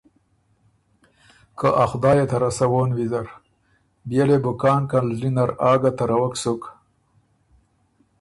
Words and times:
که 1.57 1.67
”ا 1.83 1.85
خدایه 1.91 2.25
ته 2.31 2.37
رسَوون 2.43 2.89
ویزر“ 2.97 3.27
بيې 4.07 4.23
لې 4.29 4.37
بُو 4.43 4.51
کان 4.61 4.81
کان 4.91 5.05
زلی 5.15 5.31
نر 5.35 5.49
آ 5.69 5.71
ګه 5.81 5.91
تَرَوَک 5.97 6.33
سُک۔ 6.41 6.61